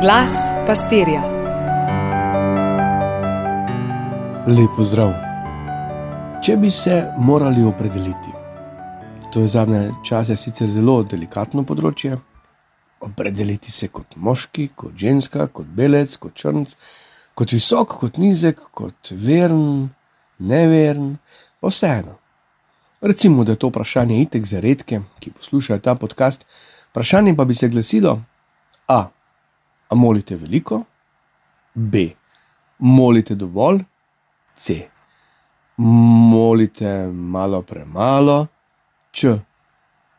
Glas 0.00 0.32
pastirja. 0.66 1.20
Lepo 4.46 4.84
zdrav. 4.86 5.10
Če 6.44 6.54
bi 6.56 6.70
se 6.70 7.00
morali 7.18 7.64
opredeliti, 7.66 8.30
to 9.32 9.42
je 9.42 9.48
zadnje 9.48 9.80
čase 10.06 10.36
sicer 10.38 10.70
zelo 10.70 11.00
delikatno 11.02 11.66
področje, 11.66 12.14
opredeliti 13.02 13.74
se 13.74 13.90
kot 13.90 14.14
moški, 14.14 14.68
kot 14.78 14.94
ženska, 15.02 15.48
kot 15.50 15.66
belec, 15.66 16.14
kot 16.22 16.38
črnc, 16.38 16.78
kot 17.34 17.58
visok, 17.58 17.98
kot 17.98 18.22
nizek, 18.22 18.62
kot 18.70 19.10
veren, 19.10 19.90
neveren, 20.38 21.16
pa 21.58 21.74
vseeno. 21.74 22.20
Recimo, 23.02 23.42
da 23.42 23.58
je 23.58 23.64
to 23.66 23.74
vprašanje 23.74 24.22
itek 24.22 24.46
za 24.46 24.62
redke, 24.62 25.02
ki 25.18 25.34
poslušajo 25.42 25.82
ta 25.82 25.98
podcast. 25.98 26.46
Vprašanje 26.92 27.34
pa 27.34 27.50
bi 27.50 27.58
se 27.58 27.74
glasilo: 27.74 28.20
A. 28.86 29.08
A 29.88 29.94
molite 29.94 30.36
veliko? 30.36 30.82
B. 31.74 32.08
Molite 32.78 33.34
dovolj? 33.34 33.84
C. 34.56 34.88
Molite 35.76 37.06
malo 37.06 37.62
premalo? 37.62 38.46
Č. 39.10 39.38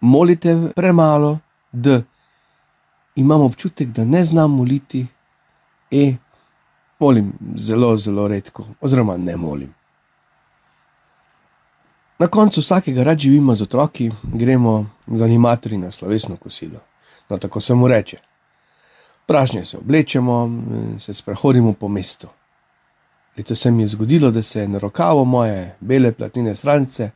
Molite 0.00 0.54
premalo? 0.74 1.38
D. 1.72 2.02
Imam 3.16 3.40
občutek, 3.40 3.88
da 3.88 4.04
ne 4.04 4.24
znam 4.24 4.50
moliti? 4.50 5.06
E. 5.90 6.14
Molim 6.98 7.32
zelo, 7.56 7.96
zelo 7.96 8.28
redko, 8.28 8.64
oziroma 8.80 9.16
ne 9.16 9.36
molim. 9.36 9.74
Na 12.18 12.26
koncu 12.26 12.60
vsakega 12.60 13.02
rad 13.02 13.18
živimo 13.18 13.54
z 13.54 13.62
otroki, 13.62 14.10
gremo 14.22 14.86
z 15.06 15.22
animatorji 15.22 15.78
na 15.78 15.90
slovesno 15.90 16.36
kosilo. 16.36 16.80
No, 17.28 17.38
tako 17.38 17.60
se 17.60 17.74
mu 17.74 17.88
reče. 17.88 18.16
Pražnje 19.26 19.64
se 19.64 19.78
oblečemo 19.78 20.44
in 20.46 21.00
se 21.00 21.14
sprehodimo 21.14 21.72
po 21.72 21.88
mestu. 21.88 22.28
Leto 23.36 23.54
se 23.54 23.70
mi 23.70 23.82
je 23.82 23.88
zgodilo, 23.88 24.30
da 24.30 24.42
se 24.42 24.60
je 24.60 24.68
na 24.68 24.78
rokavu 24.78 25.24
moje 25.24 25.76
bele 25.80 26.12
platnine 26.12 26.56
stranice 26.56 27.10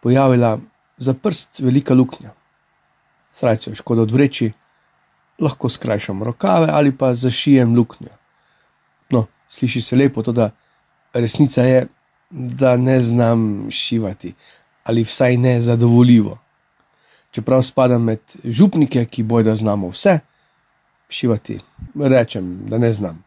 pojavila 0.00 0.58
za 0.96 1.14
prst 1.14 1.60
velika 1.60 1.94
luknja. 1.94 2.30
Srajce 3.32 3.70
je 3.70 3.74
škoda 3.74 4.02
odvreči, 4.02 4.52
lahko 5.38 5.68
skrajšam 5.68 6.22
rokave 6.22 6.68
ali 6.70 6.92
pa 6.96 7.14
zašijem 7.14 7.74
luknjo. 7.76 8.08
No, 9.10 9.26
sliši 9.48 9.82
se 9.82 9.96
lepo, 9.96 10.22
to 10.22 10.32
da 10.32 10.50
resnica 11.12 11.62
je, 11.62 11.86
da 12.30 12.76
ne 12.76 13.00
znam 13.00 13.68
šivati, 13.70 14.34
ali 14.84 15.04
vsaj 15.04 15.36
ne 15.36 15.60
zadovoljivo. 15.60 16.38
Čeprav 17.30 17.62
spadam 17.62 18.02
med 18.04 18.20
župnike, 18.44 19.04
ki 19.04 19.22
bojo, 19.22 19.42
da 19.42 19.54
znamo 19.54 19.88
vse, 19.88 20.18
šivati, 21.08 21.58
rečem, 21.94 22.58
da 22.68 22.78
ne 22.78 22.92
znam. 22.92 23.24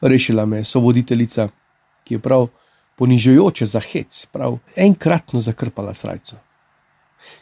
Rešila 0.00 0.46
me 0.46 0.58
je 0.58 0.64
sovoditeljica, 0.64 1.48
ki 2.04 2.14
je 2.14 2.18
prav 2.18 2.48
ponižujoče 2.96 3.66
za 3.66 3.80
hec, 3.80 4.26
prav 4.32 4.58
enkratno 4.76 5.40
zakrpala 5.40 5.94
srajco. 5.94 6.36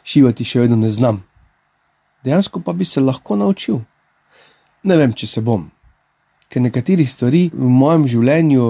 Šivati 0.03 0.43
še 0.43 0.65
vedno 0.65 0.75
ne 0.75 0.89
znam, 0.89 1.23
dejansko 2.23 2.59
pa 2.59 2.73
bi 2.73 2.85
se 2.85 3.01
lahko 3.01 3.35
naučil. 3.35 3.79
Ne 4.83 4.97
vem, 4.97 5.13
če 5.13 5.27
se 5.27 5.41
bom, 5.41 5.69
ker 6.49 6.61
nekaterih 6.61 7.09
stvari 7.11 7.49
v 7.53 7.69
mojem 7.69 8.07
življenju 8.07 8.65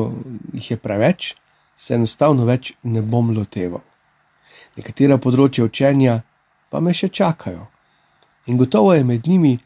je 0.69 0.77
preveč 0.77 1.33
se 1.77 1.95
enostavno 1.95 2.45
več 2.45 2.73
ne 2.83 3.01
bom 3.01 3.31
loteval. 3.35 3.83
Nekatera 4.75 5.17
področja 5.21 5.67
učenja 5.67 6.21
pa 6.71 6.79
me 6.79 6.93
še 6.93 7.09
čakajo. 7.09 7.67
In 8.47 8.57
gotovo 8.57 8.93
je 8.93 9.03
med 9.03 9.27
njimi 9.27 9.57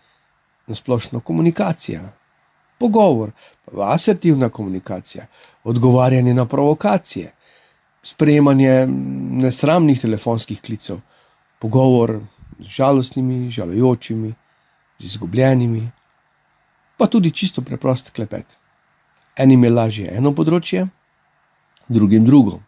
nasplošno 0.69 1.19
komunikacija, 1.19 2.01
pogovor, 2.79 3.31
pa 3.65 3.93
asertivna 3.93 4.49
komunikacija, 4.49 5.25
odgovarjanje 5.63 6.33
na 6.33 6.45
provokacije, 6.45 7.33
sprejemanje 8.03 8.87
nesramnih 9.43 10.01
telefonskih 10.01 10.61
klicev, 10.61 11.01
pogovor 11.59 12.19
z 12.59 12.67
žalostnimi, 12.67 13.49
žalujočimi, 13.49 14.33
z 14.99 15.05
izgubljenimi, 15.05 15.89
pa 16.97 17.07
tudi 17.07 17.31
čisto 17.31 17.61
preprost 17.61 18.09
klepet. 18.09 18.45
Enim 19.37 19.63
je 19.63 19.69
lažje 19.69 20.15
eno 20.15 20.33
področje, 20.35 20.87
drugim 21.87 22.25
drugo. 22.25 22.59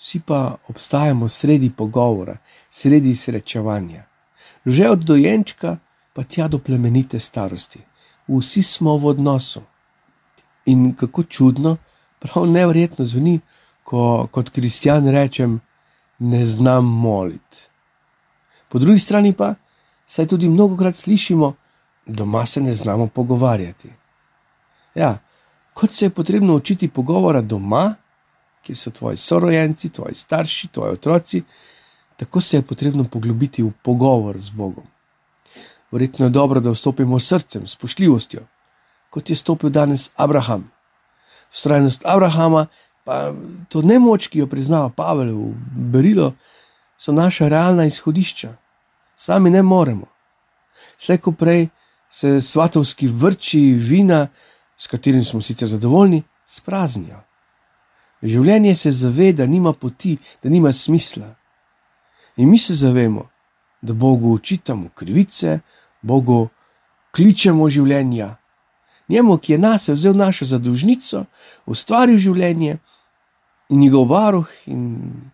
Vsi 0.00 0.20
pa 0.26 0.56
obstajamo 0.68 1.28
sredi 1.28 1.70
pogovora, 1.76 2.36
sredi 2.70 3.14
srečevanja. 3.16 4.06
Že 4.64 4.90
od 4.90 5.02
dojenčka 5.04 5.76
pa 6.12 6.22
tja 6.22 6.48
do 6.48 6.58
plemenite 6.58 7.18
starosti. 7.18 7.80
Vsi 8.28 8.62
smo 8.62 8.96
v 8.96 9.06
odnosu. 9.06 9.62
In 10.66 10.94
kako 10.94 11.22
čudno, 11.22 11.76
prav 12.18 12.46
nevrjetno 12.46 13.04
zveni, 13.04 13.40
ko 13.84 14.28
kot 14.30 14.50
kristjan 14.50 15.08
rečem, 15.08 15.60
ne 16.18 16.44
znam 16.44 16.84
moliti. 16.84 17.58
Po 18.68 18.78
drugi 18.78 18.98
strani 18.98 19.32
pa, 19.32 19.54
saj 20.06 20.26
tudi 20.26 20.48
mnogokrat 20.48 20.96
slišimo, 20.96 21.54
doma 22.06 22.46
se 22.46 22.60
ne 22.60 22.74
znamo 22.74 23.06
pogovarjati. 23.06 23.90
Ja, 24.94 25.18
kot 25.74 25.92
se 25.92 26.06
je 26.06 26.10
potrebno 26.10 26.54
učiti 26.54 26.88
pogovora 26.88 27.40
doma, 27.40 27.94
kjer 28.62 28.78
so 28.78 28.90
tvoji 28.90 29.16
sorojenci, 29.16 29.88
tvoji 29.88 30.14
starši, 30.14 30.68
tvoji 30.68 30.92
otroci, 30.92 31.42
tako 32.16 32.40
se 32.40 32.56
je 32.56 32.62
potrebno 32.62 33.04
poglobiti 33.04 33.62
v 33.62 33.72
pogovor 33.82 34.40
z 34.40 34.50
Bogom. 34.50 34.84
Verjetno 35.90 36.26
je 36.26 36.30
dobro, 36.30 36.60
da 36.60 36.70
vstopimo 36.70 37.18
s 37.18 37.28
srcem, 37.28 37.66
s 37.66 37.76
poštljivostjo, 37.76 38.40
kot 39.10 39.30
je 39.30 39.36
stopil 39.36 39.70
danes 39.70 40.10
Abraham. 40.16 40.70
Vztrajnost 41.50 42.06
Abrahama, 42.06 42.66
pa 43.04 43.32
to 43.68 43.82
nemoč, 43.82 44.28
ki 44.28 44.38
jo 44.38 44.46
priznava 44.46 44.88
Pavel 44.88 45.34
v 45.34 45.54
Berilo, 45.90 46.32
so 46.98 47.12
naša 47.12 47.48
realna 47.48 47.84
izhodišča. 47.84 48.54
Sami 49.16 49.50
ne 49.50 49.62
moremo. 49.62 50.06
Slejko 50.98 51.32
prej 51.32 51.68
se 52.10 52.40
svatovski 52.40 53.08
vrči 53.08 53.60
vina, 53.72 54.28
s 54.76 54.86
katerim 54.86 55.24
smo 55.24 55.40
sicer 55.42 55.68
zadovoljni, 55.68 56.22
spraznijo. 56.46 57.20
Življenje 58.22 58.74
se 58.74 58.92
zave, 58.92 59.32
da 59.32 59.46
nima 59.46 59.72
poti, 59.72 60.16
da 60.42 60.50
nima 60.50 60.72
smisla. 60.72 61.34
In 62.36 62.50
mi 62.50 62.58
se 62.58 62.74
zavemo, 62.74 63.28
da 63.80 63.92
Bogu 63.92 64.32
učitamo 64.32 64.88
krivice, 64.94 65.60
Bogu 66.02 66.48
kličemo 67.14 67.68
življenja. 67.70 68.36
Njemu, 69.08 69.38
ki 69.38 69.52
je 69.52 69.58
nas 69.58 69.88
vzel 69.88 70.14
našo 70.16 70.46
zadužnico, 70.46 71.24
ustvaril 71.66 72.18
življenje 72.18 72.78
in 73.70 73.80
njegov 73.80 74.06
varuh 74.10 74.48
in 74.66 74.84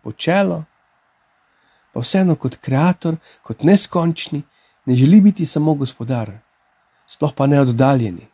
počelo, 0.03 0.63
pa 1.93 2.01
vseeno 2.01 2.35
kot 2.35 2.57
ustvarjalec, 2.57 3.17
kot 3.43 3.63
neskončni, 3.63 4.43
ne 4.85 4.95
želi 4.95 5.21
biti 5.21 5.45
samo 5.45 5.75
gospodar, 5.75 6.31
sploh 7.07 7.33
pa 7.33 7.47
ne 7.47 7.61
oddaljeni. 7.61 8.27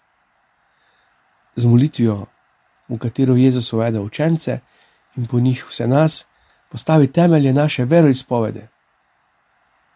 Z 1.56 1.66
molitvijo 1.66 2.26
v 2.90 2.98
katero 2.98 3.36
Jezus 3.36 3.74
uvede 3.74 4.00
učence 4.00 4.60
in 5.16 5.28
po 5.28 5.40
njih 5.40 5.66
vse 5.70 5.88
nas, 5.88 6.26
postavi 6.70 7.08
temelje 7.08 7.54
naše 7.54 7.86
veroizpovede. 7.86 8.68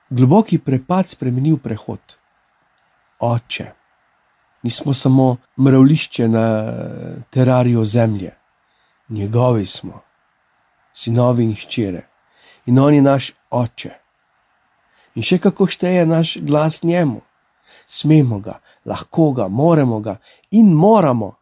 Globoki 0.10 0.58
prepad 0.58 1.10
spremeni 1.10 1.52
v 1.54 1.58
prehod. 1.58 2.18
Oče, 3.20 3.72
nismo 4.64 4.94
samo 4.94 5.38
mravlišče 5.58 6.28
na 6.28 6.74
terariju 7.30 7.86
zemlje, 7.86 8.32
njegovi 9.10 9.66
smo, 9.66 10.02
sinovi 10.94 11.44
in 11.44 11.56
hčere, 11.56 12.08
in 12.66 12.80
on 12.80 12.94
je 12.94 13.02
naš 13.02 13.32
oče. 13.50 13.92
In 15.16 15.24
še 15.24 15.40
kako 15.42 15.68
šteje 15.68 16.06
naš 16.06 16.38
glas 16.42 16.84
njemu, 16.84 17.22
smemo 17.88 18.40
ga, 18.40 18.60
lahko 18.86 19.32
ga, 19.32 19.48
moremo 19.48 20.00
ga 20.00 20.18
in 20.52 20.74
moramo 20.74 21.34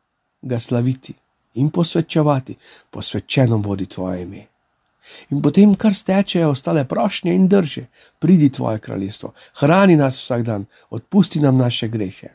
ga 0.42 0.60
slaviti 0.60 1.14
in 1.54 1.70
posvečevati, 1.70 2.56
posvečeno 2.90 3.58
bodi 3.58 3.86
tvoje 3.86 4.22
ime. 4.24 4.46
In 5.30 5.42
potem, 5.42 5.76
kar 5.76 5.94
stečejo 5.94 6.50
ostale 6.50 6.86
prošnje 6.86 7.34
in 7.36 7.48
drže, 7.48 7.86
pridi 8.20 8.50
tvoje 8.50 8.80
kraljestvo, 8.80 9.34
hrani 9.54 9.96
nas 9.96 10.20
vsak 10.20 10.44
dan, 10.44 10.66
odpusti 10.90 11.40
nam 11.40 11.58
naše 11.58 11.88
grehe. 11.88 12.30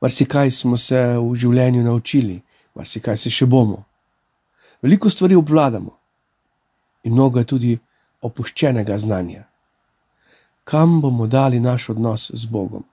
Marsikaj 0.00 0.50
smo 0.50 0.76
se 0.76 0.98
v 1.18 1.34
življenju 1.36 1.82
naučili, 1.82 2.40
marsikaj 2.74 3.16
se 3.16 3.30
še 3.30 3.46
bomo. 3.46 3.84
Veliko 4.82 5.10
stvari 5.10 5.34
obvladamo 5.34 5.94
in 7.04 7.12
mnogo 7.12 7.38
je 7.38 7.44
tudi 7.44 7.78
opuščenega 8.20 8.98
znanja. 8.98 9.44
Kam 10.64 11.00
bomo 11.00 11.26
dali 11.26 11.60
naš 11.60 11.88
odnos 11.94 12.30
z 12.34 12.46
Bogom? 12.46 12.84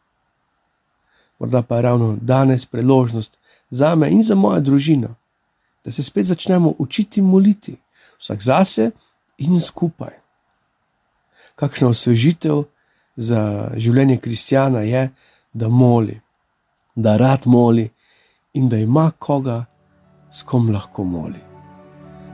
Morda 1.40 1.62
pa 1.62 1.76
je 1.76 1.82
ravno 1.82 2.18
danes 2.22 2.66
priložnost, 2.66 3.38
za 3.70 3.96
me 3.96 4.12
in 4.12 4.24
za 4.24 4.36
mojo 4.36 4.60
družino, 4.62 5.16
da 5.84 5.92
se 5.92 6.04
spet 6.04 6.26
začnemo 6.26 6.74
učiti 6.78 7.22
moliti, 7.22 7.78
vsak 8.22 8.42
zase 8.42 8.92
in 9.38 9.60
skupaj. 9.60 10.14
Kakšna 11.56 11.92
osvežitev 11.92 12.64
za 13.16 13.72
življenje 13.78 14.18
kristjana 14.18 14.86
je, 14.86 15.10
da 15.54 15.68
moli, 15.68 16.16
da 16.96 17.18
rad 17.18 17.46
moli 17.46 17.90
in 18.54 18.70
da 18.70 18.78
ima 18.78 19.12
koga, 19.20 19.66
s 20.32 20.46
kom 20.48 20.70
lahko 20.72 21.04
moli. 21.04 21.42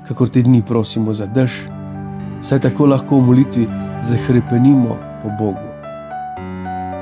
Kakor 0.07 0.29
te 0.29 0.41
dni 0.41 0.61
prosimo 0.65 1.13
za 1.13 1.25
dež, 1.25 1.63
saj 2.45 2.61
tako 2.67 2.85
lahko 2.85 3.17
v 3.17 3.27
molitvi 3.31 3.65
zahrepenimo 4.05 4.97
po 5.23 5.33
Bogu. 5.39 5.69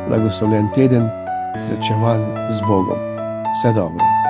Blagoslovljen 0.08 0.70
teden, 0.76 1.10
srečevan 1.58 2.24
z 2.50 2.62
Bogom. 2.62 3.02
Vse 3.56 3.74
dobro. 3.76 4.25